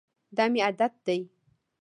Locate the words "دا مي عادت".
0.35-0.93